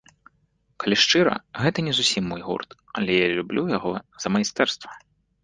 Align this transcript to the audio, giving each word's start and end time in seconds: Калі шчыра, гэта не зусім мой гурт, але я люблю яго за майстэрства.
Калі 0.83 0.95
шчыра, 1.01 1.33
гэта 1.63 1.79
не 1.89 1.93
зусім 1.99 2.23
мой 2.31 2.41
гурт, 2.47 2.69
але 3.01 3.11
я 3.19 3.27
люблю 3.37 3.67
яго 3.77 3.93
за 4.27 4.35
майстэрства. 4.39 4.91